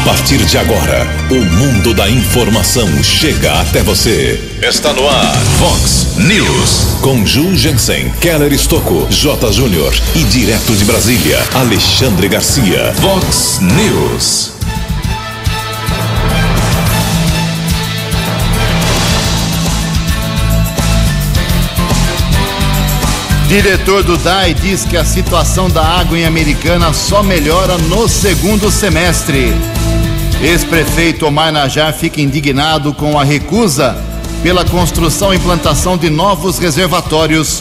[0.00, 4.40] A partir de agora, o mundo da informação chega até você.
[4.62, 6.96] Está no ar, Fox News.
[7.02, 9.52] Com Ju Jensen, Keller Estocco, J.
[9.52, 12.94] Júnior e direto de Brasília, Alexandre Garcia.
[12.94, 14.59] Fox News.
[23.50, 28.70] Diretor do DAI diz que a situação da água em Americana só melhora no segundo
[28.70, 29.52] semestre.
[30.40, 33.98] Ex-prefeito Omar Najar fica indignado com a recusa
[34.40, 37.60] pela construção e implantação de novos reservatórios.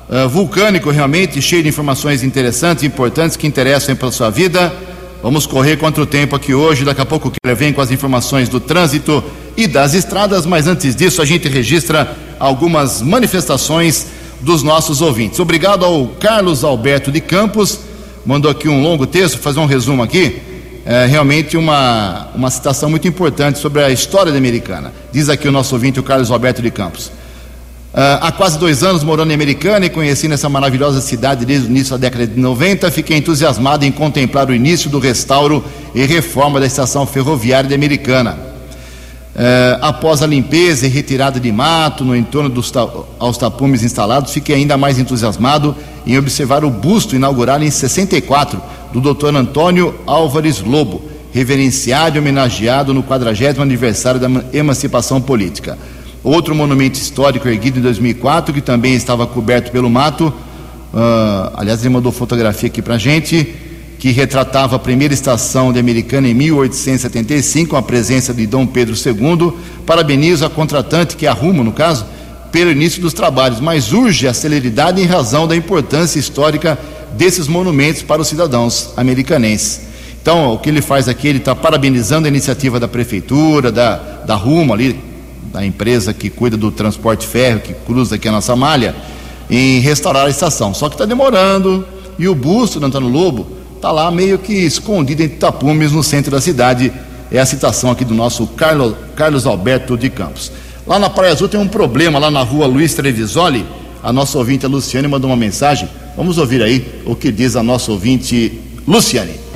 [0.09, 4.74] uh, vulcânico, realmente, cheio de informações interessantes, importantes, que interessam para a sua vida.
[5.22, 6.86] Vamos correr contra o tempo aqui hoje.
[6.86, 9.24] Daqui a pouco ele vem com as informações do trânsito
[9.56, 14.08] e das estradas, mas antes disso a gente registra algumas manifestações
[14.40, 15.40] dos nossos ouvintes.
[15.40, 17.80] Obrigado ao Carlos Alberto de Campos,
[18.26, 20.41] mandou aqui um longo texto, fazer um resumo aqui.
[20.86, 24.94] É realmente uma, uma citação muito importante sobre a história da Americana.
[25.12, 27.12] Diz aqui o nosso ouvinte, o Carlos Alberto de Campos.
[27.92, 31.72] Uh, há quase dois anos morando em Americana e conhecendo essa maravilhosa cidade desde o
[31.72, 36.60] início da década de 90, fiquei entusiasmado em contemplar o início do restauro e reforma
[36.60, 38.38] da estação ferroviária de Americana.
[39.36, 44.34] Uh, após a limpeza e retirada de mato no entorno dos ta aos tapumes instalados,
[44.34, 45.76] fiquei ainda mais entusiasmado
[46.06, 48.62] em observar o busto inaugurado em 64
[48.94, 49.36] do Dr.
[49.36, 51.02] Antônio Álvares Lobo,
[51.32, 55.76] reverenciado e homenageado no 40 aniversário da emancipação política.
[56.24, 60.34] Outro monumento histórico erguido em 2004, que também estava coberto pelo mato.
[60.94, 63.56] Uh, aliás, ele mandou fotografia aqui para gente,
[63.97, 68.96] que retratava a primeira estação de Americana em 1875, com a presença de Dom Pedro
[68.96, 69.53] II.
[69.85, 72.06] Parabenizo a contratante, que arruma, no caso,
[72.52, 76.78] pelo início dos trabalhos, mas urge a celeridade em razão da importância histórica
[77.13, 79.81] desses monumentos para os cidadãos americanenses.
[80.22, 84.35] Então, o que ele faz aqui, ele está parabenizando a iniciativa da prefeitura, da, da
[84.35, 85.00] Rumo ali,
[85.52, 88.96] da empresa que cuida do transporte férreo, que cruza aqui a nossa malha,
[89.50, 90.74] em restaurar a estação.
[90.74, 91.86] Só que está demorando
[92.18, 96.32] e o busto do Antônio Lobo está lá meio que escondido entre tapumes no centro
[96.32, 96.92] da cidade.
[97.32, 100.52] É a citação aqui do nosso Carlos, Carlos Alberto de Campos.
[100.86, 103.66] Lá na Praia Azul tem um problema, lá na rua Luiz Trevisoli.
[104.02, 105.88] A nossa ouvinte, a Luciane, mandou uma mensagem.
[106.16, 109.49] Vamos ouvir aí o que diz a nossa ouvinte, Luciane.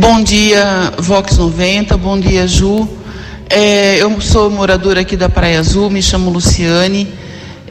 [0.00, 2.88] Bom dia, Vox 90, bom dia, Ju.
[3.48, 7.14] É, eu sou moradora aqui da Praia Azul, me chamo Luciane.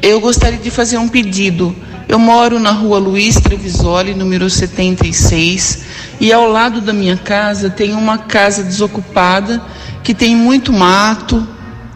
[0.01, 1.75] Eu gostaria de fazer um pedido.
[2.07, 5.83] Eu moro na rua Luiz Trevisoli, número 76,
[6.21, 9.61] e ao lado da minha casa tem uma casa desocupada
[10.01, 11.45] que tem muito mato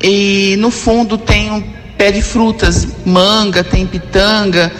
[0.03, 1.63] e no fundo tem um
[1.97, 4.73] pé de frutas, manga, tem pitanga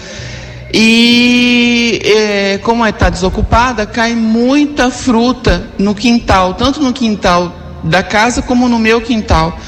[0.72, 8.02] e é, como está é, desocupada, cai muita fruta no quintal, tanto no quintal da
[8.02, 9.58] casa como no meu quintal.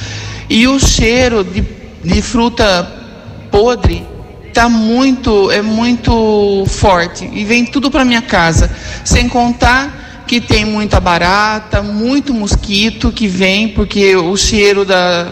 [0.49, 1.65] E o cheiro de,
[2.05, 2.91] de fruta
[3.51, 4.07] podre
[4.53, 8.71] tá muito, é muito forte e vem tudo para minha casa.
[9.05, 15.29] Sem contar que tem muita barata, muito mosquito que vem porque o cheiro da,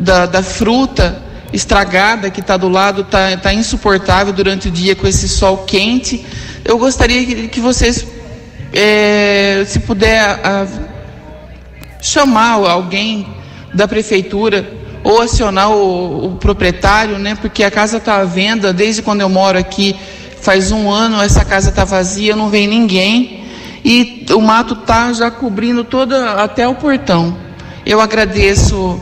[0.00, 5.06] da, da fruta estragada que está do lado, está tá insuportável durante o dia com
[5.06, 6.24] esse sol quente.
[6.64, 8.06] Eu gostaria que, que vocês,
[8.72, 10.66] é, se puder, a,
[12.00, 13.26] chamar alguém
[13.72, 14.68] da prefeitura
[15.02, 17.36] ou acionar o, o proprietário, né?
[17.40, 19.96] Porque a casa está à venda desde quando eu moro aqui.
[20.40, 23.44] Faz um ano essa casa está vazia, não vem ninguém
[23.84, 27.36] e o mato está já cobrindo toda até o portão.
[27.84, 29.00] Eu agradeço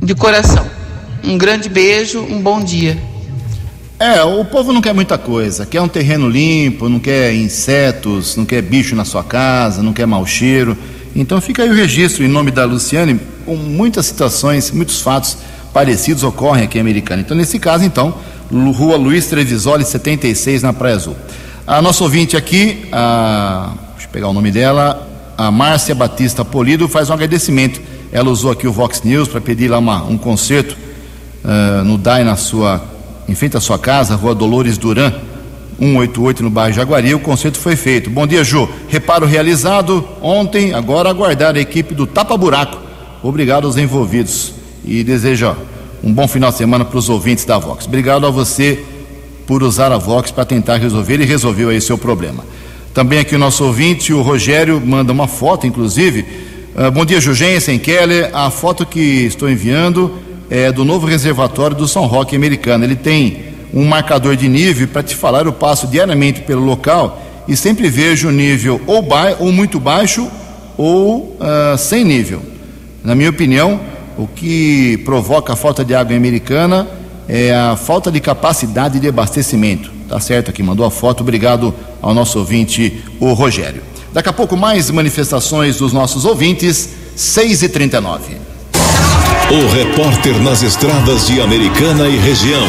[0.00, 0.79] de coração.
[1.22, 2.96] Um grande beijo, um bom dia.
[3.98, 5.66] É, o povo não quer muita coisa.
[5.66, 10.06] Quer um terreno limpo, não quer insetos, não quer bicho na sua casa, não quer
[10.06, 10.76] mau cheiro.
[11.14, 15.36] Então fica aí o registro em nome da Luciane, com muitas situações, muitos fatos
[15.74, 17.20] parecidos ocorrem aqui em Americana.
[17.20, 18.14] Então, nesse caso, então,
[18.50, 21.16] Rua Luiz Trevisoli, 76, na Praia Azul.
[21.66, 25.06] A nossa ouvinte aqui, a, deixa eu pegar o nome dela,
[25.36, 27.80] a Márcia Batista Polido, faz um agradecimento.
[28.10, 30.76] Ela usou aqui o Vox News para pedir lá uma, um concerto
[31.44, 32.82] uh, no DAI na sua,
[33.28, 35.12] em frente à sua casa, Rua Dolores Duran,
[35.78, 37.14] 188 no bairro Jaguari.
[37.14, 38.10] O concerto foi feito.
[38.10, 38.68] Bom dia, Ju.
[38.88, 42.78] Reparo realizado ontem, agora aguardar a equipe do Tapa Buraco.
[43.22, 44.54] Obrigado aos envolvidos
[44.84, 45.56] e desejo
[46.02, 47.86] um bom final de semana para os ouvintes da Vox.
[47.86, 48.82] Obrigado a você
[49.46, 52.44] por usar a Vox para tentar resolver e resolveu aí seu problema.
[52.94, 56.24] Também aqui o nosso ouvinte, o Rogério, manda uma foto, inclusive.
[56.74, 58.30] Uh, bom dia, Jugensen, Keller.
[58.32, 60.12] A foto que estou enviando
[60.50, 62.84] é do novo reservatório do São Roque americano.
[62.84, 67.56] Ele tem um marcador de nível para te falar, eu passo diariamente pelo local e
[67.56, 70.28] sempre vejo o nível ou, ba ou muito baixo
[70.76, 72.42] ou uh, sem nível.
[73.04, 73.80] Na minha opinião,
[74.18, 76.88] o que provoca a falta de água americana
[77.28, 79.90] é a falta de capacidade de abastecimento.
[80.08, 81.20] Tá certo aqui, mandou a foto.
[81.20, 81.72] Obrigado
[82.02, 83.82] ao nosso ouvinte, o Rogério.
[84.12, 88.49] Daqui a pouco mais manifestações dos nossos ouvintes, 6 e 39
[89.52, 92.68] O repórter nas estradas de Americana e região,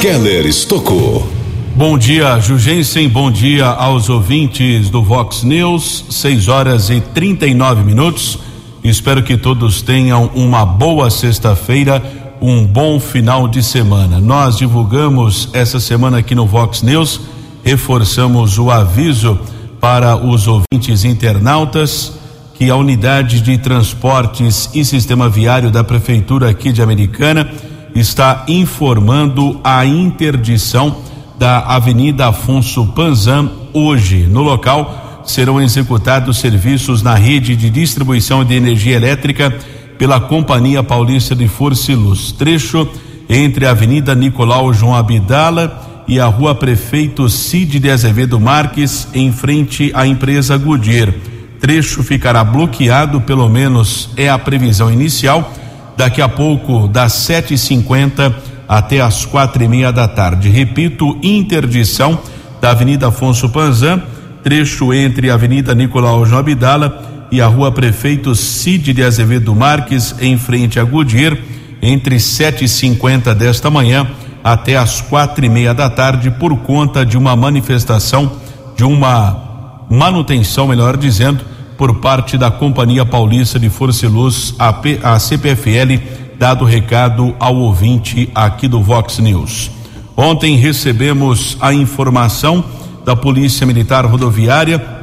[0.00, 1.30] Keller Estocou.
[1.76, 3.06] Bom dia, Jugensen.
[3.06, 6.06] Bom dia aos ouvintes do Vox News.
[6.08, 8.38] 6 horas e 39 minutos.
[8.82, 12.02] Espero que todos tenham uma boa sexta-feira
[12.40, 14.18] um bom final de semana.
[14.18, 17.20] Nós divulgamos essa semana aqui no Vox News,
[17.62, 19.38] reforçamos o aviso
[19.78, 22.19] para os ouvintes internautas
[22.60, 27.50] que a unidade de transportes e sistema viário da prefeitura aqui de Americana
[27.94, 30.98] está informando a interdição
[31.38, 34.26] da Avenida Afonso Panzan hoje.
[34.26, 39.56] No local serão executados serviços na rede de distribuição de energia elétrica
[39.96, 42.86] pela Companhia Paulista de Força e Luz, trecho
[43.26, 49.32] entre a Avenida Nicolau João Abdala e a Rua Prefeito Cid de Azevedo Marques, em
[49.32, 51.14] frente à empresa Goodyear.
[51.60, 55.52] Trecho ficará bloqueado, pelo menos é a previsão inicial,
[55.96, 58.34] daqui a pouco, das 7h50
[58.66, 60.48] até as quatro e meia da tarde.
[60.48, 62.18] Repito, interdição
[62.60, 64.02] da Avenida Afonso Panzan,
[64.42, 70.14] trecho entre a Avenida Nicolau João Abdala e a rua Prefeito Cid de Azevedo Marques,
[70.20, 71.36] em frente a Goodyear,
[71.82, 74.06] entre sete e cinquenta desta manhã
[74.42, 78.32] até as quatro e meia da tarde, por conta de uma manifestação,
[78.76, 79.49] de uma
[79.90, 81.44] manutenção, melhor dizendo,
[81.76, 86.00] por parte da Companhia Paulista de Força e Luz, a, P, a CPFL,
[86.38, 89.70] dado recado ao ouvinte aqui do Vox News.
[90.16, 92.64] Ontem recebemos a informação
[93.04, 95.00] da Polícia Militar Rodoviária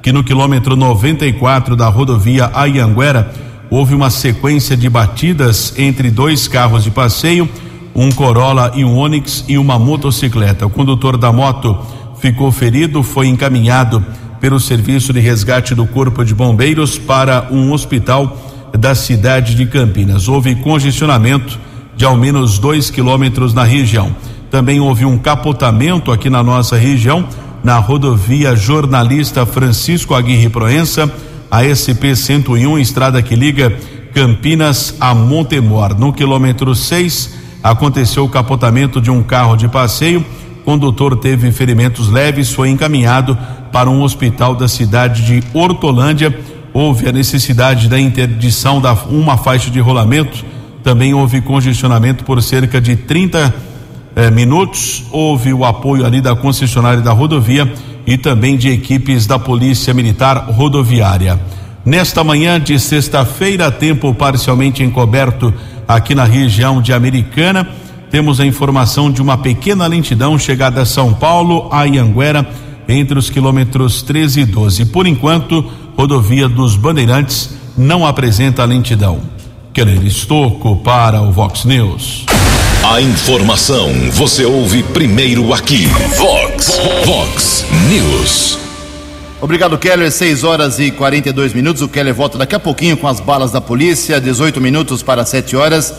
[0.00, 3.30] que no quilômetro 94 da rodovia Ayanguera
[3.70, 7.48] houve uma sequência de batidas entre dois carros de passeio,
[7.94, 10.66] um Corolla e um Onix e uma motocicleta.
[10.66, 11.76] O condutor da moto
[12.20, 14.04] ficou ferido, foi encaminhado
[14.40, 18.36] pelo serviço de resgate do Corpo de Bombeiros para um hospital
[18.78, 20.28] da cidade de Campinas.
[20.28, 21.58] Houve congestionamento
[21.96, 24.14] de ao menos dois quilômetros na região.
[24.50, 27.26] Também houve um capotamento aqui na nossa região
[27.62, 31.12] na rodovia Jornalista Francisco Aguirre Proença,
[31.50, 33.76] a SP 101, estrada que liga
[34.14, 35.98] Campinas a Montemor.
[35.98, 40.24] No quilômetro 6, aconteceu o capotamento de um carro de passeio.
[40.68, 43.38] Condutor teve ferimentos leves, foi encaminhado
[43.72, 46.38] para um hospital da cidade de Hortolândia.
[46.74, 50.44] Houve a necessidade da interdição da uma faixa de rolamento.
[50.84, 53.54] Também houve congestionamento por cerca de 30
[54.14, 55.04] eh, minutos.
[55.10, 57.72] Houve o apoio ali da concessionária da rodovia
[58.06, 61.40] e também de equipes da Polícia Militar Rodoviária.
[61.82, 65.50] Nesta manhã de sexta-feira, tempo parcialmente encoberto
[65.88, 67.66] aqui na região de Americana,
[68.10, 72.48] temos a informação de uma pequena lentidão chegada a São Paulo, a Ianguera,
[72.88, 74.86] entre os quilômetros 13 e 12.
[74.86, 75.64] Por enquanto,
[75.96, 79.20] rodovia dos Bandeirantes não apresenta lentidão.
[79.72, 82.24] Keller Estocco para o Vox News.
[82.82, 85.86] A informação você ouve primeiro aqui.
[86.16, 88.58] Vox, Vox News.
[89.40, 90.10] Obrigado, Keller.
[90.10, 91.82] 6 horas e 42 minutos.
[91.82, 94.20] O Keller volta daqui a pouquinho com as balas da polícia.
[94.20, 95.94] 18 minutos para 7 horas.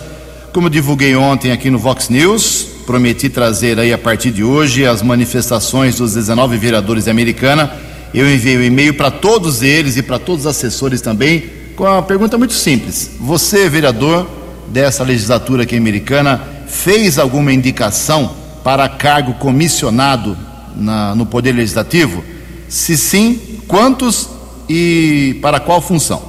[0.51, 5.03] Como divulguei ontem aqui no Vox News, prometi trazer aí a partir de hoje as
[5.03, 7.71] manifestações dos 19 vereadores de Americana.
[8.11, 11.43] Eu enviei um e-mail para todos eles e para todos os assessores também,
[11.75, 13.11] com uma pergunta muito simples.
[13.19, 14.27] Você, vereador
[14.67, 20.35] dessa legislatura aqui americana, fez alguma indicação para cargo comissionado
[20.75, 22.23] na, no Poder Legislativo?
[22.67, 24.27] Se sim, quantos
[24.67, 26.23] e para qual função?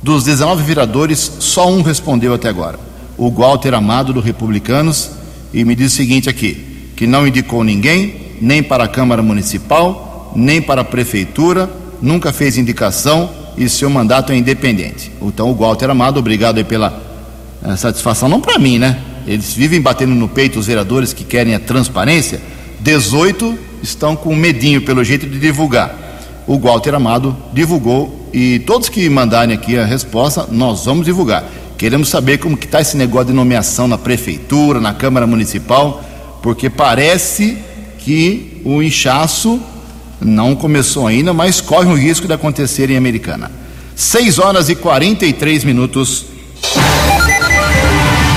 [0.00, 2.89] Dos 19 vereadores, só um respondeu até agora.
[3.20, 5.10] O Walter Amado, do Republicanos,
[5.52, 10.32] e me diz o seguinte aqui: que não indicou ninguém, nem para a Câmara Municipal,
[10.34, 11.68] nem para a Prefeitura,
[12.00, 15.12] nunca fez indicação e seu mandato é independente.
[15.20, 16.98] Então, o Walter Amado, obrigado aí pela
[17.62, 18.98] eh, satisfação, não para mim, né?
[19.26, 22.40] Eles vivem batendo no peito os vereadores que querem a transparência.
[22.80, 25.94] 18 estão com medinho, pelo jeito, de divulgar.
[26.46, 31.44] O Walter Amado divulgou e todos que mandarem aqui a resposta, nós vamos divulgar.
[31.80, 36.04] Queremos saber como que está esse negócio de nomeação na prefeitura, na Câmara Municipal,
[36.42, 37.56] porque parece
[38.00, 39.58] que o inchaço
[40.20, 43.50] não começou ainda, mas corre o risco de acontecer em Americana.
[43.96, 46.26] 6 horas e 43 minutos.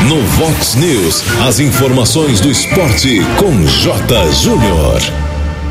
[0.08, 4.32] No Vox News, as informações do esporte com J.
[4.42, 5.02] Júnior.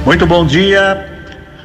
[0.04, 1.24] Muito bom dia.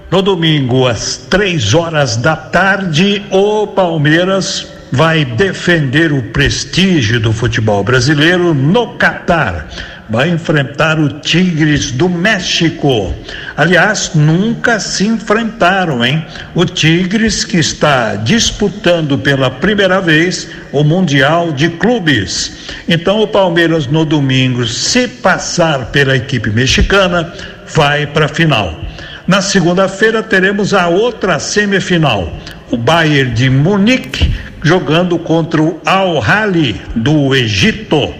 [0.09, 7.83] No domingo, às três horas da tarde, o Palmeiras vai defender o prestígio do futebol
[7.83, 9.67] brasileiro no Catar.
[10.09, 13.13] Vai enfrentar o Tigres do México.
[13.57, 16.25] Aliás, nunca se enfrentaram, hein?
[16.55, 22.53] O Tigres que está disputando pela primeira vez o Mundial de Clubes.
[22.87, 27.33] Então, o Palmeiras no domingo, se passar pela equipe mexicana,
[27.75, 28.79] vai para a final.
[29.27, 32.31] Na segunda-feira teremos a outra semifinal.
[32.71, 38.13] O Bayern de Munique jogando contra o Al Hali do Egito.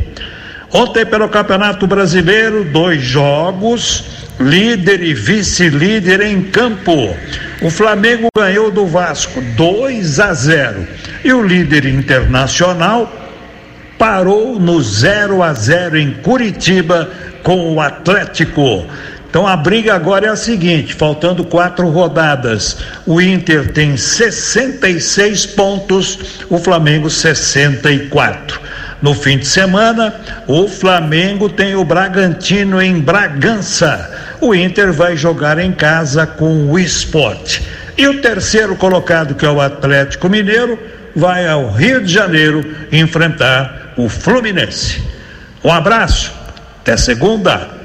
[0.71, 4.03] Ontem pelo Campeonato Brasileiro, dois jogos,
[4.39, 7.15] líder e vice-líder em campo.
[7.61, 10.87] O Flamengo ganhou do Vasco 2 a 0
[11.23, 13.11] e o líder internacional
[13.97, 17.09] parou no 0 a 0 em Curitiba
[17.41, 18.85] com o Atlético.
[19.37, 22.75] Então a briga agora é a seguinte: faltando quatro rodadas,
[23.05, 28.59] o Inter tem 66 pontos, o Flamengo 64.
[28.99, 30.15] No fim de semana,
[30.47, 34.11] o Flamengo tem o Bragantino em Bragança.
[34.41, 37.61] O Inter vai jogar em casa com o Esporte.
[37.95, 40.79] E o terceiro colocado, que é o Atlético Mineiro,
[41.15, 44.99] vai ao Rio de Janeiro enfrentar o Fluminense.
[45.63, 46.33] Um abraço,
[46.81, 47.76] até segunda.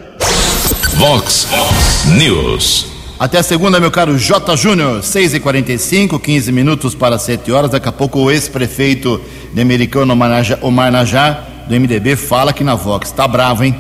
[1.03, 1.49] Vox
[2.17, 2.87] News.
[3.19, 4.57] Até segunda, meu caro J.
[4.57, 7.73] Júnior, 6 e 45 15 minutos para 7 horas.
[7.73, 9.21] Daqui a pouco o ex-prefeito
[9.53, 10.13] de Americano,
[10.63, 13.11] Omar Najar, do MDB, fala aqui na Vox.
[13.11, 13.75] Tá bravo, hein?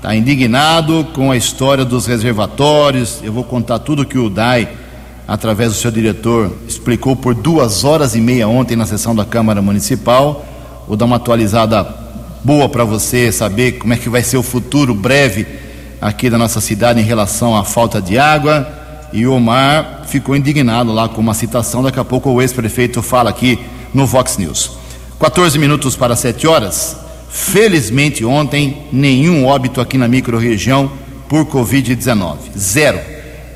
[0.00, 3.18] Tá indignado com a história dos reservatórios.
[3.24, 4.68] Eu vou contar tudo que o DAI,
[5.26, 9.60] através do seu diretor, explicou por duas horas e meia ontem na sessão da Câmara
[9.60, 10.46] Municipal.
[10.86, 11.84] Vou dar uma atualizada
[12.44, 15.66] boa para você saber como é que vai ser o futuro breve
[16.00, 18.66] aqui da nossa cidade em relação à falta de água.
[19.12, 21.82] E o Omar ficou indignado lá com uma citação.
[21.82, 23.58] Daqui a pouco o ex-prefeito fala aqui
[23.92, 24.72] no Vox News.
[25.18, 26.96] 14 minutos para 7 horas.
[27.30, 30.90] Felizmente ontem, nenhum óbito aqui na microrregião
[31.28, 32.36] por Covid-19.
[32.56, 32.98] Zero.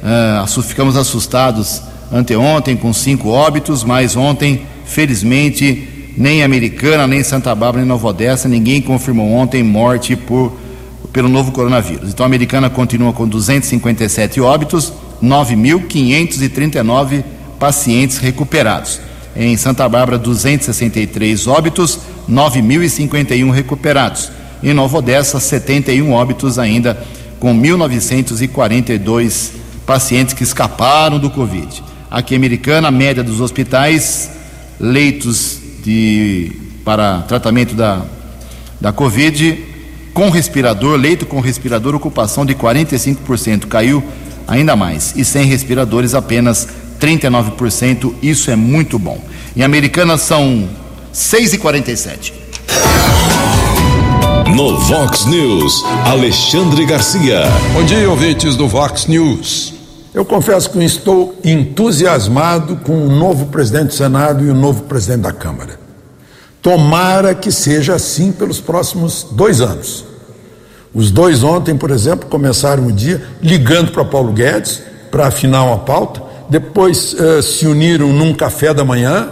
[0.03, 1.83] Uh, ficamos assustados
[2.13, 8.49] anteontem com cinco óbitos, mas ontem, felizmente, nem Americana, nem Santa Bárbara, nem Nova Odessa,
[8.49, 10.53] ninguém confirmou ontem morte por
[11.12, 12.11] pelo novo coronavírus.
[12.11, 14.92] Então a americana continua com 257 óbitos,
[15.23, 17.23] 9.539
[17.59, 19.00] pacientes recuperados.
[19.37, 24.31] Em Santa Bárbara, 263 óbitos, 9.051 recuperados.
[24.62, 27.02] Em Nova Odessa, 71 óbitos ainda,
[27.40, 29.52] com 1.942
[29.87, 31.83] pacientes que escaparam do Covid.
[32.11, 34.31] Aqui Americana, a média dos hospitais,
[34.78, 36.52] leitos de,
[36.85, 38.02] para tratamento da,
[38.81, 39.72] da Covid,
[40.12, 44.02] com respirador, leito com respirador, ocupação de 45%, caiu
[44.47, 45.14] ainda mais.
[45.16, 46.69] E sem respiradores, apenas
[47.00, 48.14] 39%.
[48.23, 49.19] Isso é muito bom.
[49.57, 50.69] Em Americana são
[51.12, 52.33] 6h47.
[54.54, 57.45] No Vox News, Alexandre Garcia.
[57.73, 59.73] Bom dia, ouvintes do Vox News.
[60.12, 65.23] Eu confesso que estou entusiasmado com o novo presidente do Senado e o novo presidente
[65.23, 65.82] da Câmara.
[66.62, 70.04] Tomara que seja assim pelos próximos dois anos.
[70.95, 75.78] Os dois ontem, por exemplo, começaram o dia ligando para Paulo Guedes para afinar uma
[75.78, 79.28] pauta, depois eh, se uniram num café da manhã,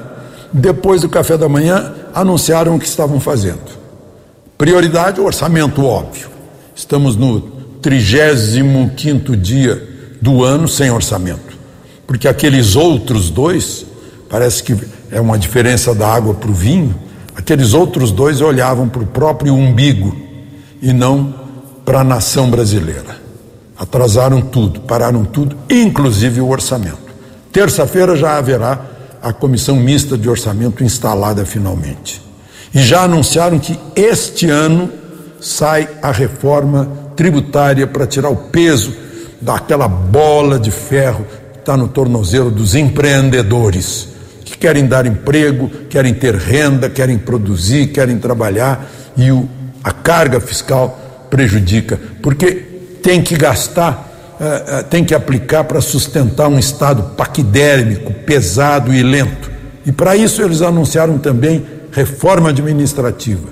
[0.53, 3.79] depois do café da manhã anunciaram o que estavam fazendo.
[4.59, 6.29] Prioridade, o orçamento, óbvio.
[6.75, 7.41] Estamos no
[7.81, 9.89] 35 dia
[10.21, 11.57] do ano sem orçamento,
[12.07, 13.87] porque aqueles outros dois,
[14.29, 14.77] parece que
[15.11, 16.95] é uma diferença da água para o vinho,
[17.37, 20.17] Aqueles outros dois olhavam para o próprio umbigo
[20.83, 21.35] e não
[21.85, 23.19] para a nação brasileira.
[23.79, 27.11] Atrasaram tudo, pararam tudo, inclusive o orçamento.
[27.53, 28.79] Terça-feira já haverá
[29.23, 32.23] a comissão mista de orçamento instalada finalmente.
[32.75, 34.91] E já anunciaram que este ano
[35.41, 38.95] sai a reforma tributária para tirar o peso
[39.41, 44.09] daquela bola de ferro que está no tornozelo dos empreendedores
[44.51, 49.49] que querem dar emprego, querem ter renda, querem produzir, querem trabalhar e o,
[49.83, 52.51] a carga fiscal prejudica, porque
[53.01, 59.03] tem que gastar, uh, uh, tem que aplicar para sustentar um Estado paquidérmico, pesado e
[59.03, 59.51] lento.
[59.87, 63.49] E para isso eles anunciaram também reforma administrativa.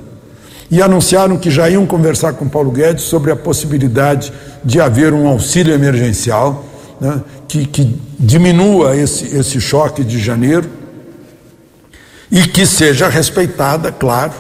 [0.71, 4.33] E anunciaram que já iam conversar com Paulo Guedes sobre a possibilidade
[4.65, 6.65] de haver um auxílio emergencial
[7.01, 10.79] né, que, que diminua esse, esse choque de janeiro
[12.31, 14.33] e que seja respeitada, claro,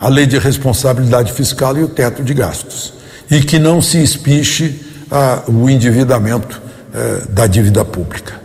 [0.00, 2.94] a lei de responsabilidade fiscal e o teto de gastos,
[3.30, 4.80] e que não se espiche
[5.10, 6.60] ah, o endividamento
[6.94, 8.40] eh, da dívida pública.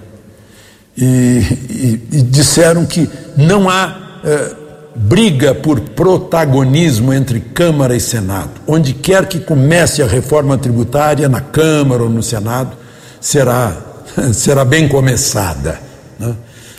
[0.97, 4.55] E, e, e, disseram que não há eh,
[4.95, 8.51] briga por protagonismo entre Câmara e Senado.
[8.65, 12.77] Onde quer que comece a reforma tributária, na Câmara ou no Senado,
[13.19, 13.75] será,
[14.33, 15.79] será bem começada.
[16.17, 16.33] Né?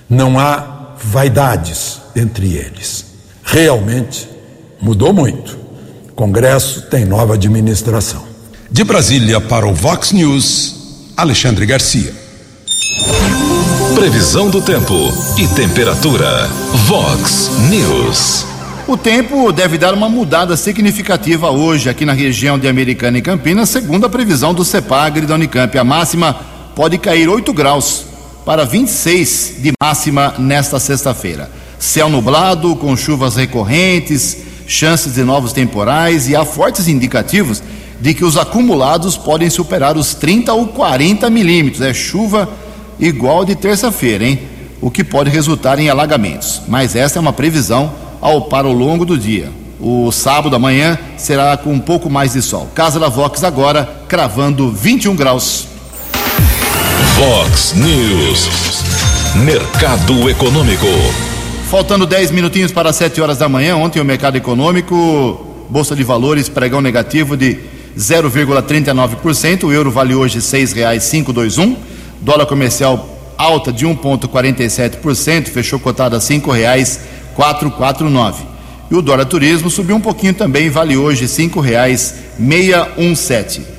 [0.08, 3.04] Não há vaidades entre eles.
[3.44, 4.28] Realmente
[4.80, 5.58] mudou muito.
[6.10, 8.24] O Congresso tem nova administração.
[8.70, 12.12] De Brasília para o Vox News, Alexandre Garcia.
[13.94, 14.94] Previsão do tempo
[15.38, 16.48] e temperatura.
[16.86, 18.44] Vox News.
[18.88, 23.68] O tempo deve dar uma mudada significativa hoje aqui na região de Americana e Campinas,
[23.68, 25.76] segundo a previsão do CEPAGRE da Unicamp.
[25.76, 26.34] A máxima
[26.74, 28.04] pode cair 8 graus
[28.44, 31.50] para 26 de máxima nesta sexta-feira.
[31.78, 37.62] Céu nublado, com chuvas recorrentes, chances de novos temporais e há fortes indicativos
[38.00, 41.82] de que os acumulados podem superar os 30 ou 40 milímetros.
[41.82, 42.48] É chuva
[42.98, 44.40] igual de terça-feira, hein?
[44.80, 46.62] O que pode resultar em alagamentos.
[46.68, 49.50] Mas essa é uma previsão ao para o longo do dia.
[49.80, 52.68] O sábado amanhã será com um pouco mais de sol.
[52.74, 55.66] Casa da Vox agora cravando 21 graus.
[57.16, 58.48] Vox News.
[59.36, 60.86] Mercado Econômico.
[61.68, 66.48] Faltando 10 minutinhos para 7 horas da manhã, ontem o mercado econômico, Bolsa de Valores,
[66.48, 67.58] pregão negativo de
[67.98, 71.76] 0,39%, o euro vale hoje R$ 6,521,
[72.20, 78.44] dólar comercial alta de 1,47%, fechou cotado a R$ 5,449.
[78.88, 83.74] E o dólar turismo subiu um pouquinho também, vale hoje R$ 5,617.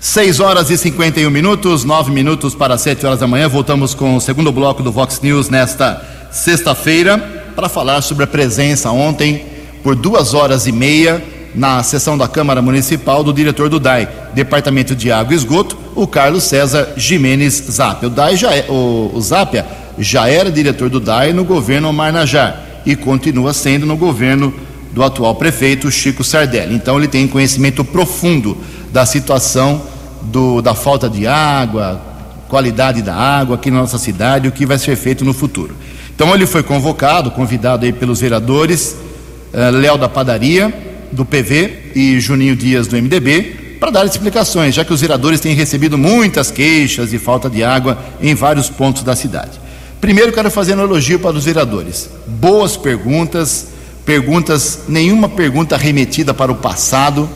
[0.00, 3.46] 6 horas e 51 minutos, 9 minutos para 7 horas da manhã.
[3.46, 7.18] Voltamos com o segundo bloco do Vox News nesta sexta-feira,
[7.56, 9.46] para falar sobre a presença ontem,
[9.82, 11.22] por duas horas e meia,
[11.54, 16.06] na sessão da Câmara Municipal do diretor do DAI, Departamento de Água e Esgoto, o
[16.06, 18.08] Carlos César Jimenez Zapia.
[18.08, 19.64] O, DAI já é, o, Zapia
[19.98, 24.52] já era diretor do DAI no governo Omar Najar e continua sendo no governo
[24.92, 26.74] do atual prefeito Chico Sardelli.
[26.74, 28.58] Então ele tem conhecimento profundo
[28.92, 29.82] da situação
[30.20, 32.02] do, da falta de água,
[32.48, 35.74] qualidade da água aqui na nossa cidade, o que vai ser feito no futuro.
[36.16, 38.96] Então ele foi convocado, convidado aí pelos vereadores
[39.52, 40.72] uh, Léo da Padaria,
[41.12, 45.54] do PV e Juninho Dias do MDB, para dar explicações, já que os vereadores têm
[45.54, 49.60] recebido muitas queixas de falta de água em vários pontos da cidade.
[50.00, 52.08] Primeiro quero fazer um elogio para os vereadores.
[52.26, 53.66] Boas perguntas,
[54.06, 57.28] perguntas, nenhuma pergunta remetida para o passado.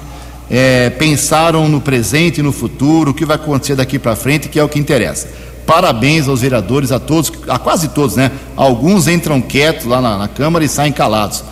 [0.51, 4.59] É, pensaram no presente e no futuro, o que vai acontecer daqui para frente, que
[4.59, 5.29] é o que interessa.
[5.71, 8.33] Parabéns aos vereadores, a todos, a quase todos, né?
[8.57, 11.45] Alguns entram quietos lá na, na Câmara e saem calados.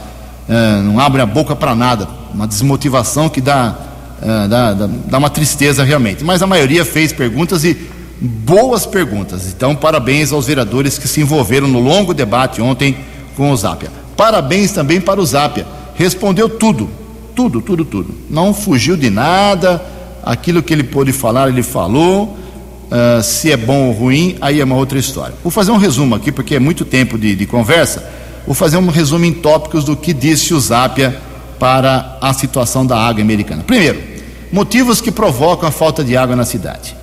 [0.49, 2.09] É, não abrem a boca para nada.
[2.35, 3.79] Uma desmotivação que dá,
[4.21, 6.25] é, dá, dá, dá uma tristeza realmente.
[6.25, 7.77] Mas a maioria fez perguntas e
[8.21, 9.47] boas perguntas.
[9.55, 12.97] Então, parabéns aos vereadores que se envolveram no longo debate ontem
[13.37, 13.89] com o Zápia.
[14.17, 15.65] Parabéns também para o Zápia.
[15.95, 16.91] Respondeu tudo,
[17.37, 18.13] tudo, tudo, tudo.
[18.29, 19.81] Não fugiu de nada.
[20.25, 22.37] Aquilo que ele pôde falar, ele falou.
[22.89, 25.35] Uh, se é bom ou ruim, aí é uma outra história.
[25.43, 28.03] Vou fazer um resumo aqui, porque é muito tempo de, de conversa.
[28.47, 31.21] Vou fazer um resumo em tópicos do que disse o Zapia
[31.59, 33.63] para a situação da água americana.
[33.63, 34.01] Primeiro,
[34.51, 36.97] motivos que provocam a falta de água na cidade.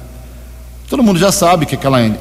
[0.90, 2.12] Todo mundo já sabe que aquela eh,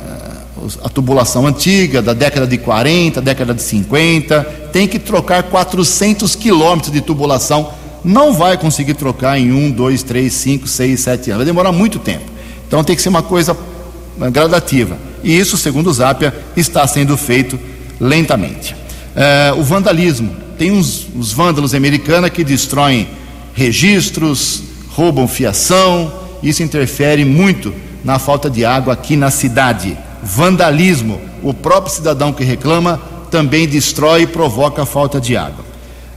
[0.82, 6.92] a tubulação antiga da década de 40, década de 50, tem que trocar 400 quilômetros
[6.92, 7.70] de tubulação.
[8.04, 11.38] Não vai conseguir trocar em um, dois, três, cinco, seis, sete anos.
[11.38, 12.33] Vai demorar muito tempo.
[12.74, 13.56] Então tem que ser uma coisa
[14.20, 14.98] eh, gradativa.
[15.22, 17.56] E isso, segundo o Zapia, está sendo feito
[18.00, 18.74] lentamente.
[19.14, 20.34] É, o vandalismo.
[20.58, 23.08] Tem uns, uns vândalos americanos que destroem
[23.54, 26.12] registros, roubam fiação.
[26.42, 29.96] Isso interfere muito na falta de água aqui na cidade.
[30.20, 31.20] Vandalismo.
[31.44, 35.64] O próprio cidadão que reclama também destrói e provoca a falta de água.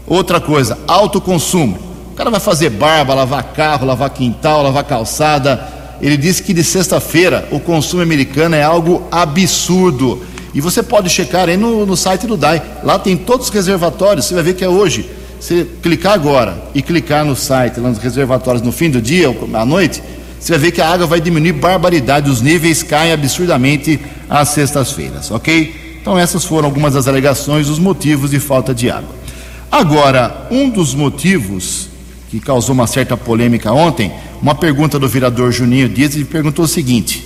[0.08, 1.78] Outra coisa, alto consumo.
[2.14, 5.77] O cara vai fazer barba, lavar carro, lavar quintal, lavar calçada.
[6.02, 10.22] Ele disse que de sexta-feira o consumo americano é algo absurdo.
[10.54, 12.62] E você pode checar aí no, no site do DAI.
[12.84, 14.26] Lá tem todos os reservatórios.
[14.26, 15.10] Você vai ver que é hoje.
[15.40, 19.66] Você clicar agora e clicar no site, lá nos reservatórios no fim do dia à
[19.66, 20.02] noite,
[20.40, 22.30] você vai ver que a água vai diminuir barbaridade.
[22.30, 26.00] Os níveis caem absurdamente às sextas-feiras, ok?
[26.02, 29.10] Então, essas foram algumas das alegações, os motivos de falta de água.
[29.72, 31.90] Agora, um dos motivos
[32.30, 34.12] que causou uma certa polêmica ontem,
[34.42, 37.26] uma pergunta do vereador Juninho Dias, ele perguntou o seguinte: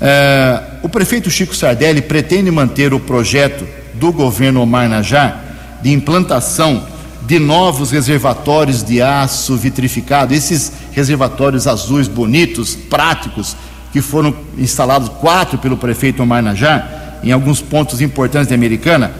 [0.00, 6.86] é, o prefeito Chico Sardelli pretende manter o projeto do governo Omar Najar de implantação
[7.26, 13.56] de novos reservatórios de aço vitrificado, esses reservatórios azuis bonitos, práticos,
[13.92, 19.12] que foram instalados quatro pelo prefeito Omar Najar, em alguns pontos importantes da Americana.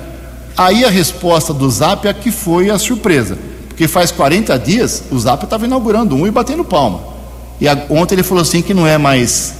[0.56, 3.36] Aí a resposta do Zap é que foi a surpresa,
[3.76, 7.00] porque faz 40 dias o Zap estava inaugurando um e batendo palma.
[7.60, 9.54] E a, ontem ele falou assim que não é mais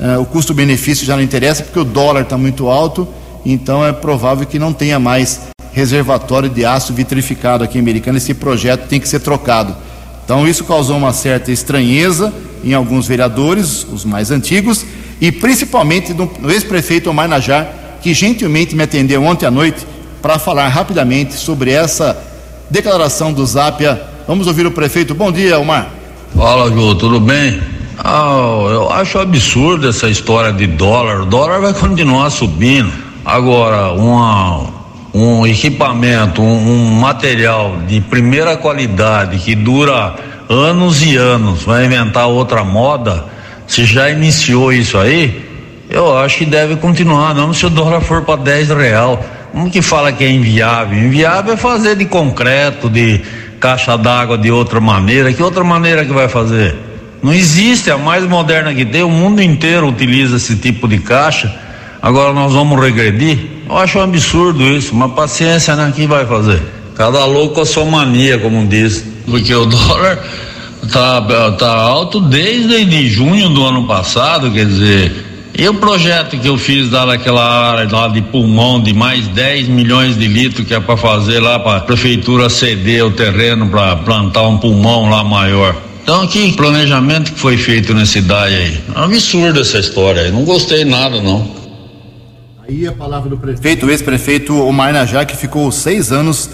[0.00, 3.06] Uh, o custo-benefício já não interessa porque o dólar está muito alto,
[3.44, 5.42] então é provável que não tenha mais
[5.74, 8.16] reservatório de aço vitrificado aqui em Americana.
[8.16, 9.76] Esse projeto tem que ser trocado.
[10.24, 12.32] Então isso causou uma certa estranheza
[12.64, 14.86] em alguns vereadores, os mais antigos,
[15.20, 19.86] e principalmente no, no ex-prefeito Omar Najar, que gentilmente me atendeu ontem à noite
[20.22, 22.29] para falar rapidamente sobre essa
[22.70, 24.00] declaração do Zápia.
[24.26, 25.14] Vamos ouvir o prefeito.
[25.14, 25.88] Bom dia, Omar.
[26.36, 27.60] Fala, Ju, tudo bem?
[27.98, 28.30] Ah,
[28.70, 31.22] eu acho absurdo essa história de dólar.
[31.22, 32.90] O dólar vai continuar subindo.
[33.24, 34.66] Agora, uma,
[35.12, 40.14] um equipamento, um, um material de primeira qualidade que dura
[40.48, 43.24] anos e anos, vai inventar outra moda.
[43.66, 45.48] Se já iniciou isso aí,
[45.88, 49.22] eu acho que deve continuar, não se o dólar for para 10 real.
[49.52, 50.98] Como que fala que é inviável?
[50.98, 53.20] Inviável é fazer de concreto, de
[53.58, 55.32] caixa d'água de outra maneira.
[55.32, 56.74] Que outra maneira que vai fazer?
[57.22, 61.54] Não existe, a mais moderna que tem, o mundo inteiro utiliza esse tipo de caixa.
[62.00, 63.38] Agora nós vamos regredir?
[63.68, 65.92] Eu acho um absurdo isso, mas paciência, né?
[65.94, 66.62] Quem vai fazer?
[66.96, 69.04] Cada louco a sua mania, como diz.
[69.26, 70.18] Porque o dólar
[70.90, 75.29] tá, tá alto desde de junho do ano passado, quer dizer.
[75.52, 79.68] E o projeto que eu fiz lá naquela área lá de pulmão de mais 10
[79.68, 83.96] milhões de litros que é para fazer lá para a prefeitura ceder o terreno para
[83.96, 85.76] plantar um pulmão lá maior.
[86.02, 88.80] Então, que planejamento que foi feito nessa cidade aí?
[88.94, 91.46] É um absurdo essa história aí, não gostei nada não.
[92.66, 96.48] Aí a palavra do prefeito, o ex-prefeito Omar Najá, que ficou seis anos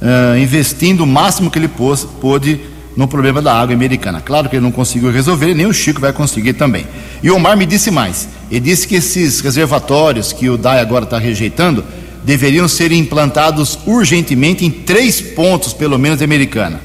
[0.00, 2.60] uh, investindo o máximo que ele pôs, pôde
[2.96, 4.20] no problema da água americana.
[4.20, 6.86] Claro que ele não conseguiu resolver, nem o Chico vai conseguir também.
[7.22, 8.28] E o Omar me disse mais.
[8.50, 11.84] Ele disse que esses reservatórios que o DAI agora está rejeitando
[12.24, 16.80] deveriam ser implantados urgentemente em três pontos, pelo menos, da americana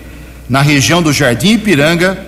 [0.52, 2.26] na região do Jardim Ipiranga,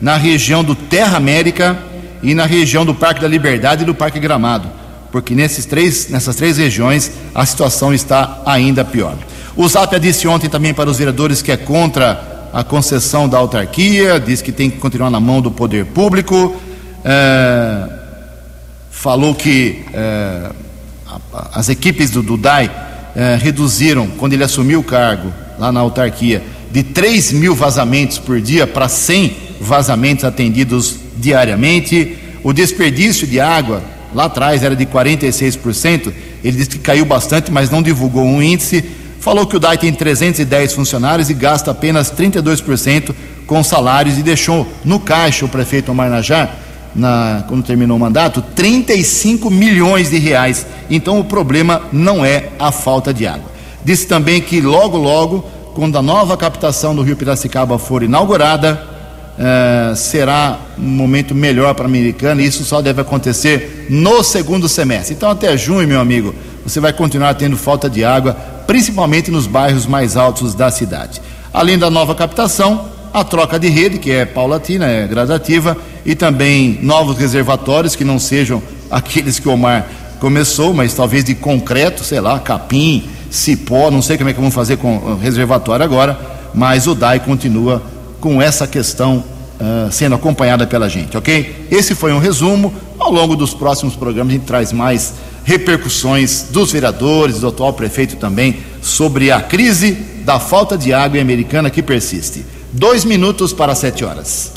[0.00, 1.76] na região do Terra América
[2.22, 4.70] e na região do Parque da Liberdade e do Parque Gramado,
[5.10, 9.16] porque nesses três, nessas três regiões a situação está ainda pior.
[9.56, 14.20] O Zap disse ontem também para os vereadores que é contra a concessão da autarquia,
[14.20, 16.54] diz que tem que continuar na mão do poder público,
[17.04, 17.88] é,
[18.92, 20.50] falou que é,
[21.52, 22.70] as equipes do, do DAI
[23.16, 28.40] é, reduziram, quando ele assumiu o cargo lá na autarquia, de 3 mil vazamentos por
[28.40, 32.16] dia para 100 vazamentos atendidos diariamente.
[32.44, 33.82] O desperdício de água
[34.14, 36.12] lá atrás era de 46%.
[36.44, 38.84] Ele disse que caiu bastante, mas não divulgou um índice.
[39.24, 43.14] Falou que o DAI tem 310 funcionários e gasta apenas 32%
[43.46, 46.10] com salários e deixou no caixa o prefeito Omar
[46.94, 50.66] na, quando terminou o mandato, 35 milhões de reais.
[50.90, 53.50] Então o problema não é a falta de água.
[53.82, 55.42] Disse também que logo, logo
[55.74, 58.86] quando a nova captação do Rio Piracicaba for inaugurada,
[59.38, 64.68] eh, será um momento melhor para a Americana e isso só deve acontecer no segundo
[64.68, 65.14] semestre.
[65.14, 69.86] Então, até junho, meu amigo, você vai continuar tendo falta de água principalmente nos bairros
[69.86, 71.20] mais altos da cidade.
[71.52, 76.78] Além da nova captação, a troca de rede, que é paulatina, é gradativa, e também
[76.82, 79.86] novos reservatórios que não sejam aqueles que o Omar
[80.18, 84.54] começou, mas talvez de concreto, sei lá, capim, cipó, não sei como é que vamos
[84.54, 86.18] fazer com o reservatório agora,
[86.54, 87.82] mas o DAI continua
[88.20, 89.22] com essa questão
[89.60, 91.66] uh, sendo acompanhada pela gente, ok?
[91.70, 92.72] Esse foi um resumo.
[92.98, 98.16] Ao longo dos próximos programas a gente traz mais repercussões dos vereadores, do atual prefeito
[98.16, 99.92] também, sobre a crise
[100.24, 102.44] da falta de água em Americana que persiste.
[102.72, 104.50] Dois minutos para sete horas.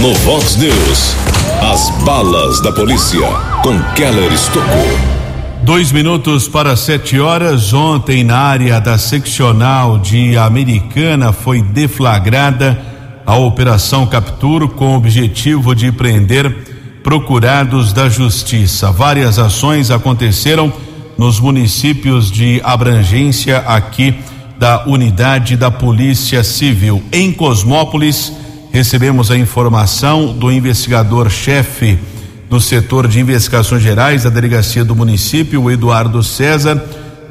[0.00, 1.14] No Vox News,
[1.62, 3.20] as balas da polícia
[3.62, 5.20] com Keller Estocou.
[5.62, 7.72] Dois minutos para sete horas.
[7.72, 12.80] Ontem, na área da seccional de Americana, foi deflagrada
[13.26, 16.69] a Operação Captura com o objetivo de prender
[17.02, 18.90] procurados da Justiça.
[18.90, 20.72] Várias ações aconteceram
[21.16, 24.14] nos municípios de abrangência aqui
[24.58, 27.02] da unidade da Polícia Civil.
[27.12, 28.32] Em Cosmópolis,
[28.72, 31.98] recebemos a informação do investigador-chefe
[32.48, 36.82] do setor de investigações gerais da delegacia do município, Eduardo César,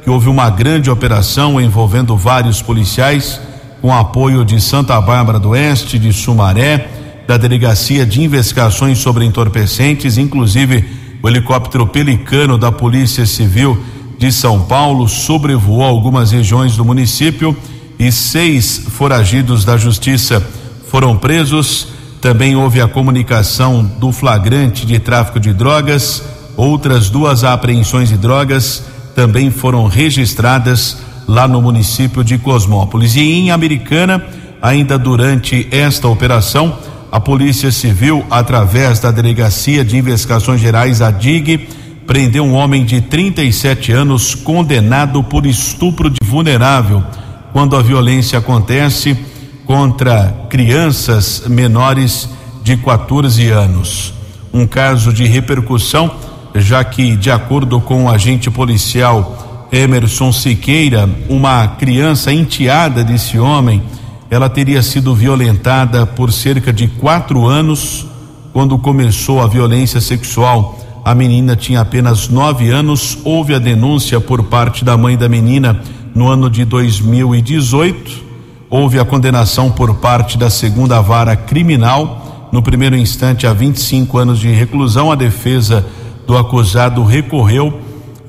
[0.01, 3.39] que houve uma grande operação envolvendo vários policiais,
[3.81, 6.87] com apoio de Santa Bárbara do Oeste, de Sumaré,
[7.29, 10.83] da delegacia de investigações sobre entorpecentes, inclusive
[11.21, 13.79] o helicóptero Pelicano da Polícia Civil
[14.17, 17.55] de São Paulo sobrevoou algumas regiões do município
[17.99, 20.43] e seis foragidos da justiça
[20.87, 21.89] foram presos.
[22.19, 26.23] Também houve a comunicação do flagrante de tráfico de drogas.
[26.57, 33.15] Outras duas apreensões de drogas também foram registradas lá no município de Cosmópolis.
[33.15, 34.25] E em Americana,
[34.59, 41.67] ainda durante esta operação, a Polícia Civil, através da Delegacia de Investigações Gerais, a DIG,
[42.05, 47.03] prendeu um homem de 37 anos condenado por estupro de vulnerável
[47.51, 49.17] quando a violência acontece
[49.65, 52.29] contra crianças menores
[52.63, 54.13] de 14 anos.
[54.53, 56.11] Um caso de repercussão,
[56.55, 63.81] já que, de acordo com o agente policial Emerson Siqueira, uma criança enteada desse homem,
[64.29, 68.05] ela teria sido violentada por cerca de quatro anos
[68.53, 73.17] quando começou a violência sexual a menina tinha apenas nove anos.
[73.23, 75.81] Houve a denúncia por parte da mãe da menina
[76.13, 78.29] no ano de 2018.
[78.69, 82.49] Houve a condenação por parte da segunda vara criminal.
[82.51, 85.11] No primeiro instante, a 25 anos de reclusão.
[85.11, 85.85] A defesa
[86.27, 87.79] do acusado recorreu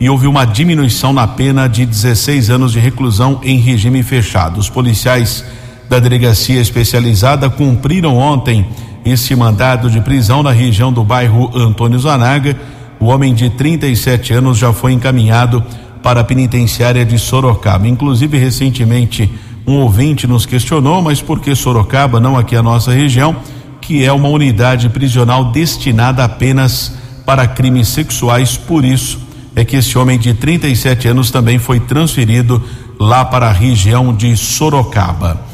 [0.00, 4.58] e houve uma diminuição na pena de 16 anos de reclusão em regime fechado.
[4.58, 5.44] Os policiais
[5.90, 8.64] da delegacia especializada cumpriram ontem
[9.04, 12.56] esse mandado de prisão na região do bairro Antônio Zanaga.
[13.00, 15.64] O homem de 37 anos já foi encaminhado
[16.00, 17.88] para a penitenciária de Sorocaba.
[17.88, 19.28] Inclusive, recentemente,
[19.66, 23.34] um ouvinte nos questionou, mas por que Sorocaba, não aqui a nossa região,
[23.80, 26.94] que é uma unidade prisional destinada apenas
[27.26, 29.18] para crimes sexuais, por isso
[29.56, 32.62] é que esse homem de 37 anos também foi transferido
[32.96, 35.49] lá para a região de Sorocaba.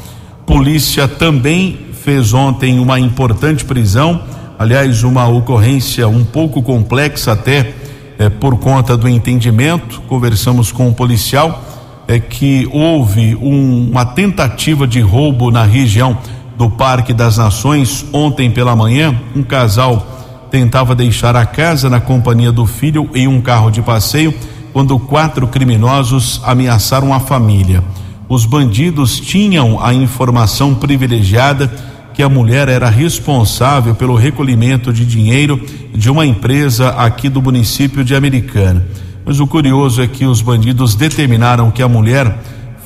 [0.47, 4.23] Polícia também fez ontem uma importante prisão,
[4.57, 7.73] aliás, uma ocorrência um pouco complexa até
[8.17, 10.01] eh, por conta do entendimento.
[10.07, 11.61] Conversamos com o um policial
[12.07, 16.17] é que houve um, uma tentativa de roubo na região
[16.57, 19.13] do Parque das Nações ontem pela manhã.
[19.35, 24.33] Um casal tentava deixar a casa na companhia do filho em um carro de passeio
[24.71, 27.83] quando quatro criminosos ameaçaram a família.
[28.29, 31.71] Os bandidos tinham a informação privilegiada
[32.13, 35.61] que a mulher era responsável pelo recolhimento de dinheiro
[35.93, 38.85] de uma empresa aqui do município de Americana.
[39.25, 42.37] Mas o curioso é que os bandidos determinaram que a mulher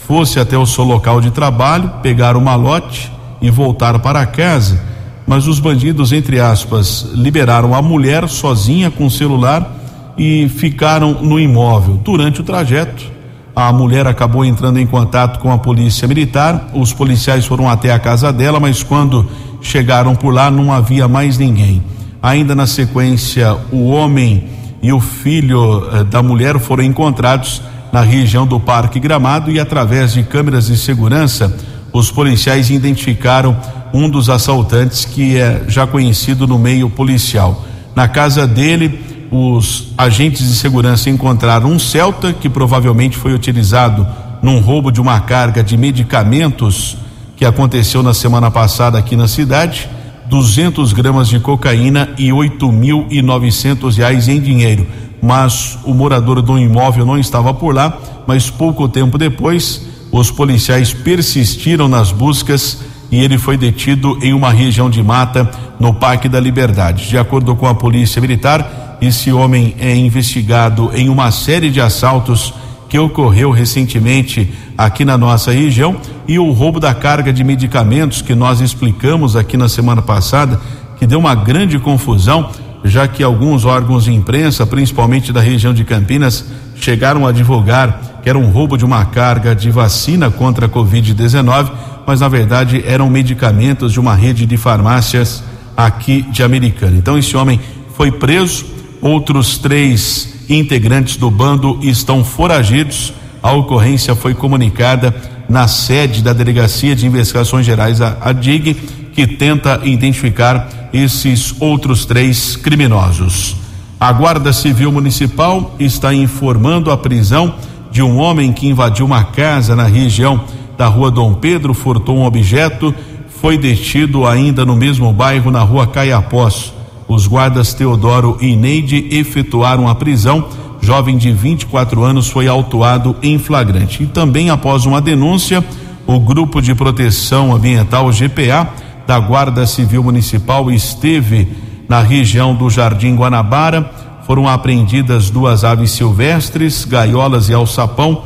[0.08, 4.82] fosse até o seu local de trabalho, pegar o malote e voltar para casa.
[5.26, 9.78] Mas os bandidos, entre aspas, liberaram a mulher sozinha com o celular
[10.18, 11.96] e ficaram no imóvel.
[12.04, 13.10] Durante o trajeto,
[13.56, 16.70] a mulher acabou entrando em contato com a polícia militar.
[16.74, 19.30] Os policiais foram até a casa dela, mas quando
[19.62, 21.84] chegaram por lá não havia mais ninguém.
[22.22, 24.46] Ainda na sequência, o homem
[24.82, 27.62] e o filho eh, da mulher foram encontrados
[27.92, 31.56] na região do Parque Gramado e através de câmeras de segurança,
[31.92, 33.56] os policiais identificaram
[33.94, 37.66] um dos assaltantes que é já conhecido no meio policial.
[37.94, 44.06] Na casa dele, os agentes de segurança encontraram um Celta que provavelmente foi utilizado
[44.42, 46.98] num roubo de uma carga de medicamentos
[47.38, 49.90] que aconteceu na semana passada aqui na cidade,
[50.30, 54.86] 200 gramas de cocaína e oito mil e novecentos reais em dinheiro.
[55.22, 60.94] Mas o morador do imóvel não estava por lá, mas pouco tempo depois, os policiais
[60.94, 62.80] persistiram nas buscas
[63.12, 67.08] e ele foi detido em uma região de mata no Parque da Liberdade.
[67.08, 72.54] De acordo com a Polícia Militar, esse homem é investigado em uma série de assaltos
[72.88, 75.96] que ocorreu recentemente aqui na nossa região
[76.28, 80.62] e o roubo da carga de medicamentos que nós explicamos aqui na semana passada,
[81.00, 82.52] que deu uma grande confusão,
[82.84, 88.30] já que alguns órgãos de imprensa, principalmente da região de Campinas, chegaram a divulgar que
[88.30, 91.72] era um roubo de uma carga de vacina contra a Covid-19,
[92.06, 95.44] mas na verdade eram medicamentos de uma rede de farmácias
[95.76, 96.98] aqui de Americana.
[96.98, 97.60] Então esse homem
[97.96, 98.66] foi preso,
[99.02, 103.14] outros três integrantes do bando estão foragidos.
[103.42, 105.14] A ocorrência foi comunicada
[105.50, 108.76] na sede da Delegacia de Investigações Gerais, a, DIG,
[109.14, 113.56] que tenta identificar esses outros três criminosos.
[114.00, 117.56] A Guarda Civil Municipal está informando a prisão
[117.92, 120.44] de um homem que invadiu uma casa na região
[120.78, 122.96] da Rua Dom Pedro, furtou um objeto,
[123.42, 126.74] foi detido ainda no mesmo bairro, na Rua Caiapós.
[127.12, 130.48] Os guardas Teodoro e Neide efetuaram a prisão.
[130.80, 134.04] Jovem de 24 anos foi autuado em flagrante.
[134.04, 135.62] E também após uma denúncia,
[136.08, 138.70] o Grupo de Proteção Ambiental GPA
[139.06, 141.50] da Guarda Civil Municipal esteve
[141.90, 143.92] na região do Jardim Guanabara.
[144.26, 148.24] Foram apreendidas duas aves silvestres, gaiolas e alçapão.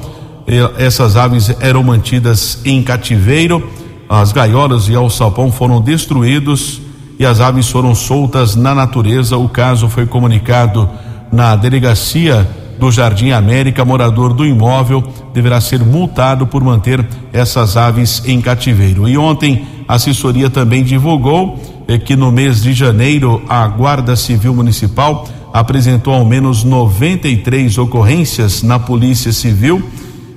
[0.78, 3.68] Essas aves eram mantidas em cativeiro.
[4.08, 6.85] As gaiolas e alçapão foram destruídos
[7.20, 9.38] e as aves foram soltas na natureza.
[9.38, 10.90] O caso foi comunicado
[11.32, 12.48] na delegacia
[12.80, 13.86] do Jardim América.
[13.86, 19.08] Morador do imóvel deverá ser multado por manter essas aves em cativeiro.
[19.08, 24.54] E ontem a assessoria também divulgou eh, que no mês de janeiro a Guarda Civil
[24.54, 29.82] Municipal apresentou ao menos 93 ocorrências na Polícia Civil.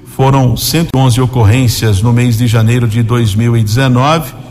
[0.06, 4.47] Foram 111 ocorrências no mês de janeiro de 2019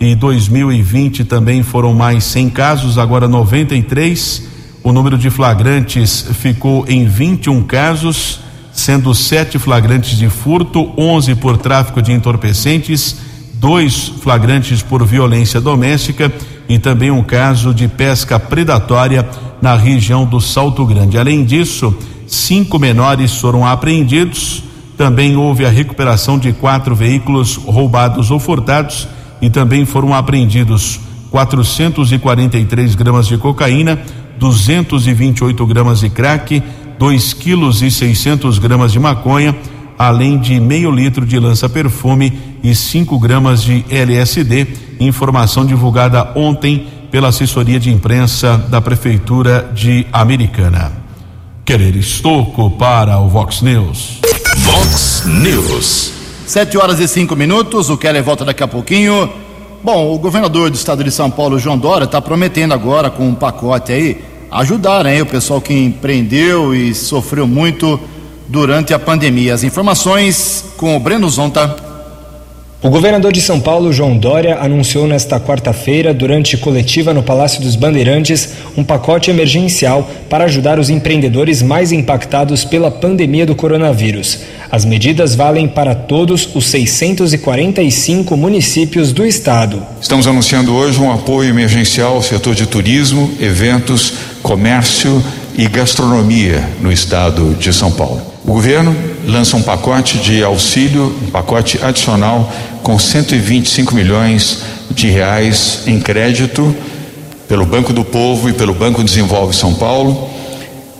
[0.00, 4.48] e 2020 também foram mais 100 casos, agora 93.
[4.82, 8.40] O número de flagrantes ficou em 21 casos,
[8.72, 13.16] sendo sete flagrantes de furto, 11 por tráfico de entorpecentes,
[13.52, 16.32] dois flagrantes por violência doméstica
[16.66, 19.28] e também um caso de pesca predatória
[19.60, 21.18] na região do Salto Grande.
[21.18, 21.94] Além disso,
[22.26, 24.64] cinco menores foram apreendidos.
[24.96, 29.06] Também houve a recuperação de quatro veículos roubados ou furtados
[29.40, 31.00] e também foram apreendidos
[31.30, 34.00] 443 gramas de cocaína,
[34.38, 36.62] 228 gramas de crack,
[36.98, 39.56] 2 quilos e 600 gramas de maconha,
[39.98, 44.66] além de meio litro de lança-perfume e 5 gramas de LSD.
[44.98, 50.92] Informação divulgada ontem pela assessoria de imprensa da Prefeitura de Americana.
[51.64, 54.20] Querer Estoco para o Vox News.
[54.64, 56.19] Vox News.
[56.50, 59.30] Sete horas e cinco minutos, o Keller volta daqui a pouquinho.
[59.84, 63.36] Bom, o governador do estado de São Paulo, João Dória, está prometendo agora com um
[63.36, 68.00] pacote aí ajudar né, o pessoal que empreendeu e sofreu muito
[68.48, 69.54] durante a pandemia.
[69.54, 71.89] As informações com o Breno Zonta.
[72.82, 77.76] O governador de São Paulo, João Dória, anunciou nesta quarta-feira, durante coletiva no Palácio dos
[77.76, 84.38] Bandeirantes, um pacote emergencial para ajudar os empreendedores mais impactados pela pandemia do coronavírus.
[84.70, 89.82] As medidas valem para todos os 645 municípios do estado.
[90.00, 95.22] Estamos anunciando hoje um apoio emergencial ao setor de turismo, eventos, comércio
[95.54, 98.30] e gastronomia no estado de São Paulo.
[98.42, 102.50] O governo lança um pacote de auxílio, um pacote adicional
[102.82, 106.74] com 125 milhões de reais em crédito
[107.48, 110.30] pelo Banco do Povo e pelo Banco Desenvolve São Paulo,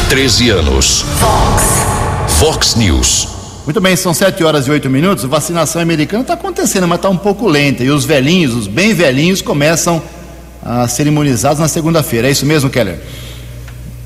[0.10, 1.06] 13 anos.
[2.40, 2.70] Fox.
[2.70, 3.28] Fox News.
[3.66, 5.26] Muito bem, são 7 horas e 8 minutos.
[5.26, 7.84] Vacinação americana está acontecendo, mas está um pouco lenta.
[7.84, 10.02] E os velhinhos, os bem velhinhos, começam
[10.64, 12.30] a ser imunizados na segunda-feira.
[12.30, 13.00] É isso mesmo, Keller?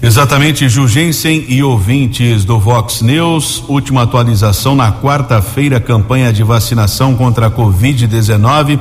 [0.01, 3.63] Exatamente, Jugensen e ouvintes do Vox News.
[3.67, 8.79] Última atualização na quarta-feira, campanha de vacinação contra a Covid-19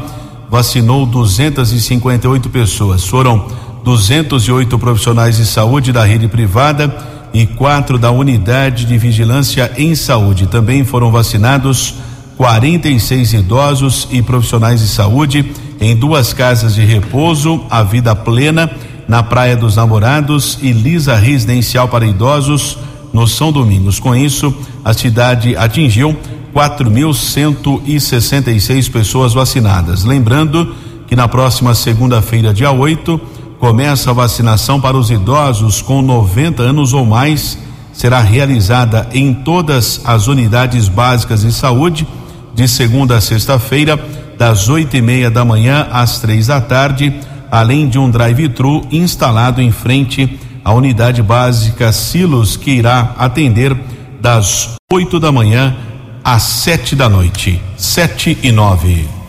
[0.50, 3.06] vacinou 258 pessoas.
[3.06, 3.46] Foram
[3.84, 10.46] 208 profissionais de saúde da rede privada e quatro da unidade de vigilância em saúde.
[10.46, 11.94] Também foram vacinados
[12.36, 18.70] 46 idosos e profissionais de saúde em duas casas de repouso, a Vida Plena,
[19.08, 22.78] na Praia dos Namorados e Lisa Residencial para Idosos,
[23.12, 23.98] no São Domingos.
[23.98, 24.54] Com isso,
[24.84, 26.16] a cidade atingiu
[26.54, 30.04] 4.166 pessoas vacinadas.
[30.04, 30.74] Lembrando
[31.06, 33.20] que na próxima segunda-feira, dia 8,
[33.62, 37.56] começa a vacinação para os idosos com 90 anos ou mais.
[37.92, 42.04] Será realizada em todas as unidades básicas de saúde,
[42.52, 43.96] de segunda a sexta-feira,
[44.36, 47.14] das oito e meia da manhã às três da tarde,
[47.52, 53.76] além de um drive-thru instalado em frente à unidade básica Silos, que irá atender
[54.20, 55.76] das oito da manhã
[56.24, 57.62] às sete da noite.
[57.76, 59.21] Sete e nove.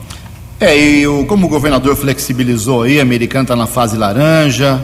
[0.64, 4.82] É, e o, como o governador flexibilizou aí, a americana está na fase laranja,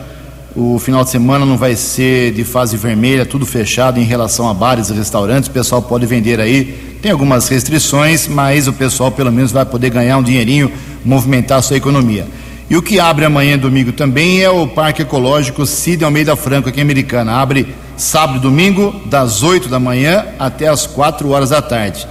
[0.53, 4.53] o final de semana não vai ser de fase vermelha, tudo fechado em relação a
[4.53, 9.32] bares e restaurantes, o pessoal pode vender aí, tem algumas restrições, mas o pessoal pelo
[9.32, 10.69] menos vai poder ganhar um dinheirinho,
[11.05, 12.27] movimentar a sua economia.
[12.69, 16.80] E o que abre amanhã domingo também é o Parque Ecológico Cid Almeida Franco, aqui
[16.82, 17.39] em Americana.
[17.39, 22.05] Abre sábado e domingo, das 8 da manhã até as 4 horas da tarde.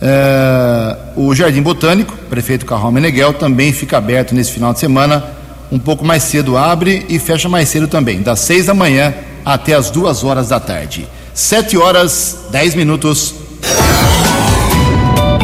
[0.00, 5.24] É, o Jardim Botânico, prefeito Carral Meneghel, também fica aberto nesse final de semana.
[5.70, 9.12] Um pouco mais cedo abre e fecha mais cedo também, das 6 da manhã
[9.44, 11.08] até as 2 horas da tarde.
[11.34, 13.34] 7 horas 10 minutos.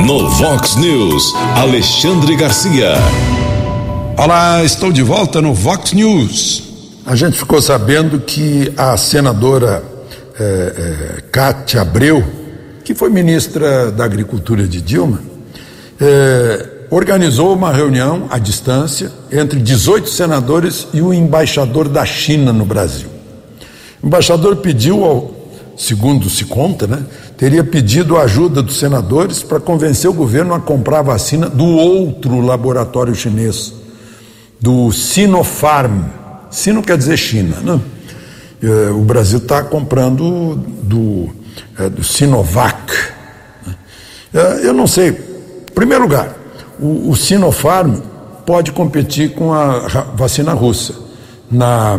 [0.06, 2.94] No Vox News, Alexandre Garcia.
[4.16, 6.62] Olá, estou de volta no Vox News.
[7.06, 9.82] A gente ficou sabendo que a senadora
[10.38, 12.24] é, é, Cátia Abreu,
[12.84, 15.20] que foi ministra da Agricultura de Dilma,
[15.98, 22.66] é, organizou uma reunião à distância entre 18 senadores e o embaixador da China no
[22.66, 23.08] Brasil.
[24.02, 25.34] O embaixador pediu, ao,
[25.78, 27.02] segundo se conta, né,
[27.38, 31.64] teria pedido a ajuda dos senadores para convencer o governo a comprar a vacina do
[31.64, 33.72] outro laboratório chinês
[34.60, 36.02] do Sinopharm.
[36.50, 37.80] Sino quer dizer China, né?
[38.62, 41.28] É, o Brasil está comprando do,
[41.78, 42.92] é, do Sinovac.
[43.66, 43.74] Né?
[44.32, 45.08] É, eu não sei.
[45.08, 46.34] Em primeiro lugar,
[46.78, 47.96] o, o Sinopharm
[48.46, 49.78] pode competir com a
[50.14, 50.94] vacina russa
[51.50, 51.98] na,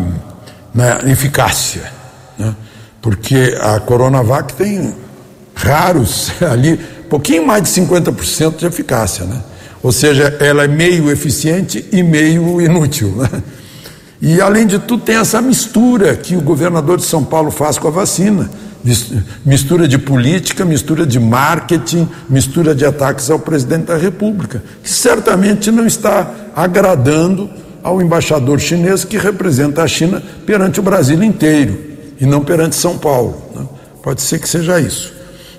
[0.74, 1.92] na eficácia,
[2.38, 2.56] né?
[3.02, 4.94] porque a Coronavac tem
[5.56, 6.78] raros ali,
[7.10, 9.42] pouquinho mais de 50% de eficácia, né?
[9.82, 13.10] Ou seja, ela é meio eficiente e meio inútil.
[13.18, 13.44] Né?
[14.20, 17.88] E além de tudo, tem essa mistura que o governador de São Paulo faz com
[17.88, 18.50] a vacina.
[19.44, 25.72] Mistura de política, mistura de marketing, mistura de ataques ao presidente da República, que certamente
[25.72, 27.50] não está agradando
[27.82, 31.78] ao embaixador chinês que representa a China perante o Brasil inteiro
[32.20, 33.42] e não perante São Paulo.
[33.56, 33.66] Né?
[34.04, 35.14] Pode ser que seja isso.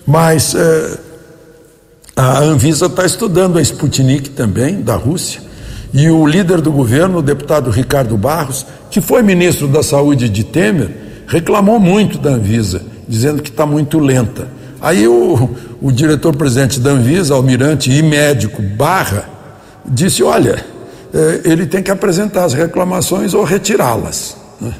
[0.06, 0.98] Mas é,
[2.16, 5.40] a Anvisa está estudando a Sputnik também, da Rússia,
[5.92, 10.44] e o líder do governo, o deputado Ricardo Barros, que foi ministro da Saúde de
[10.44, 10.90] Temer,
[11.26, 14.48] reclamou muito da Anvisa, dizendo que está muito lenta.
[14.80, 15.50] Aí o,
[15.80, 19.28] o diretor-presidente da Anvisa, almirante e médico Barra,
[19.84, 20.64] disse: olha,
[21.12, 24.74] eh, ele tem que apresentar as reclamações ou retirá-las, né?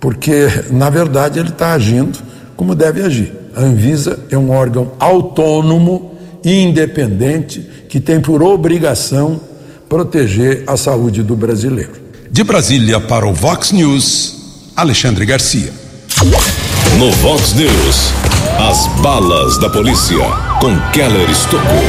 [0.00, 2.18] porque, na verdade, ele está agindo
[2.56, 3.32] como deve agir.
[3.54, 6.12] A Anvisa é um órgão autônomo
[6.44, 9.40] independente que tem por obrigação
[9.88, 11.92] proteger a saúde do brasileiro.
[12.30, 15.72] De Brasília para o Vox News, Alexandre Garcia.
[17.02, 18.12] No Vox News,
[18.60, 20.24] as balas da polícia
[20.60, 21.82] com Keller Estocou.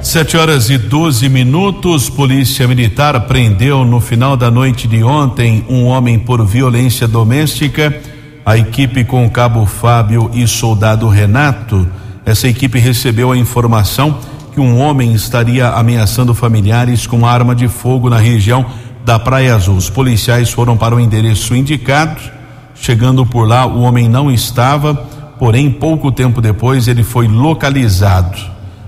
[0.00, 2.08] Sete horas e 12 minutos.
[2.08, 7.94] Polícia Militar prendeu no final da noite de ontem um homem por violência doméstica.
[8.42, 11.86] A equipe com o cabo Fábio e soldado Renato.
[12.24, 14.18] Essa equipe recebeu a informação
[14.54, 18.64] que um homem estaria ameaçando familiares com arma de fogo na região
[19.04, 19.76] da Praia Azul.
[19.76, 22.37] Os policiais foram para o endereço indicado.
[22.80, 24.94] Chegando por lá, o homem não estava,
[25.38, 28.38] porém, pouco tempo depois, ele foi localizado.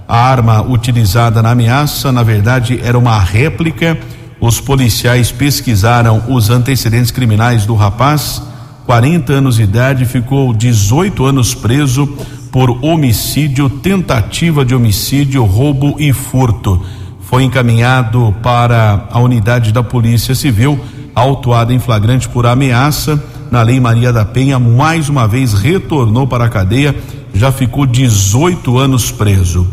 [0.08, 3.98] A arma utilizada na ameaça, na verdade, era uma réplica.
[4.40, 8.42] Os policiais pesquisaram os antecedentes criminais do rapaz,
[8.86, 12.06] 40 anos de idade, ficou 18 anos preso
[12.50, 16.80] por homicídio, tentativa de homicídio, roubo e furto.
[17.20, 20.80] Foi encaminhado para a unidade da Polícia Civil,
[21.14, 26.44] autuado em flagrante por ameaça na Lei Maria da Penha, mais uma vez retornou para
[26.44, 26.94] a cadeia,
[27.34, 29.66] já ficou 18 anos preso.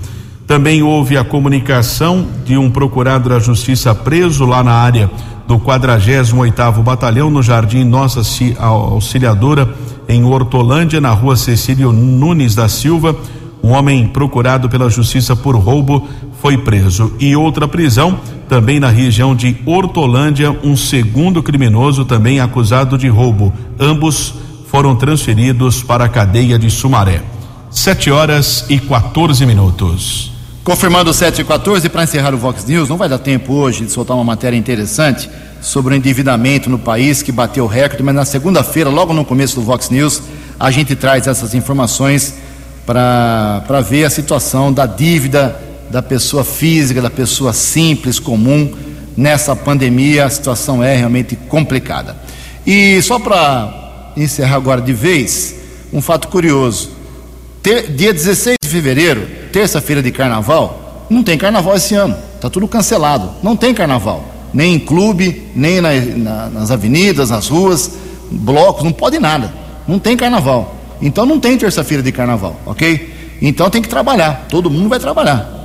[0.47, 5.11] Também houve a comunicação de um procurado da Justiça preso lá na área
[5.47, 8.21] do 48º Batalhão no Jardim Nossa
[8.59, 9.73] Auxiliadora
[10.07, 13.15] em Hortolândia, na Rua Cecílio Nunes da Silva.
[13.61, 16.07] Um homem procurado pela Justiça por roubo
[16.41, 17.13] foi preso.
[17.19, 23.53] E outra prisão, também na região de Hortolândia, um segundo criminoso também acusado de roubo.
[23.79, 24.33] Ambos
[24.67, 27.21] foram transferidos para a cadeia de Sumaré.
[27.69, 30.31] Sete horas e 14 minutos.
[30.63, 33.91] Confirmando 7 e 14, para encerrar o Vox News, não vai dar tempo hoje de
[33.91, 35.29] soltar uma matéria interessante
[35.61, 39.61] sobre o endividamento no país que bateu recorde, mas na segunda-feira, logo no começo do
[39.61, 40.21] Vox News,
[40.59, 42.35] a gente traz essas informações
[42.85, 48.73] para ver a situação da dívida da pessoa física, da pessoa simples, comum.
[49.15, 52.15] Nessa pandemia, a situação é realmente complicada.
[52.65, 55.55] E só para encerrar agora de vez,
[55.91, 56.91] um fato curioso.
[57.63, 62.15] Dia 16 de fevereiro, terça-feira de carnaval, não tem carnaval esse ano.
[62.35, 63.31] Está tudo cancelado.
[63.41, 64.23] Não tem carnaval.
[64.53, 67.91] Nem em clube, nem na, na, nas avenidas, nas ruas,
[68.29, 69.53] blocos, não pode nada.
[69.87, 70.75] Não tem carnaval.
[71.01, 73.37] Então não tem terça-feira de carnaval, ok?
[73.41, 74.45] Então tem que trabalhar.
[74.49, 75.56] Todo mundo vai trabalhar.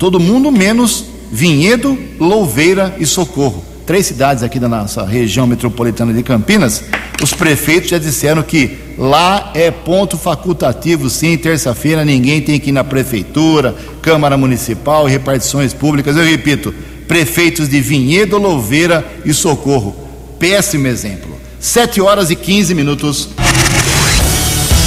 [0.00, 3.62] Todo mundo menos Vinhedo, Louveira e Socorro.
[3.84, 6.82] Três cidades aqui da nossa região metropolitana de Campinas.
[7.22, 12.72] Os prefeitos já disseram que lá é ponto facultativo, sim, terça-feira ninguém tem que ir
[12.72, 16.16] na prefeitura, Câmara Municipal repartições públicas.
[16.16, 16.74] Eu repito,
[17.06, 19.94] prefeitos de Vinhedo, Louveira e Socorro.
[20.38, 21.38] Péssimo exemplo.
[21.60, 23.28] Sete horas e 15 minutos.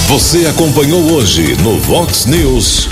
[0.07, 2.89] Você acompanhou hoje no Vox News.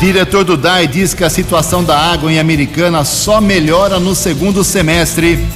[0.00, 4.64] Diretor do DAI diz que a situação da água em Americana só melhora no segundo
[4.64, 5.46] semestre.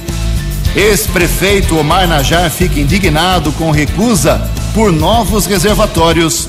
[0.75, 6.47] Ex-prefeito Omar Najar fica indignado com recusa por novos reservatórios.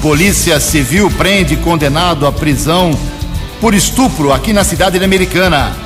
[0.00, 2.98] Polícia Civil prende condenado à prisão
[3.60, 5.76] por estupro aqui na cidade de Americana.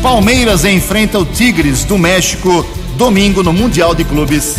[0.00, 2.64] Palmeiras enfrenta o Tigres do México
[2.96, 4.58] domingo no Mundial de Clubes.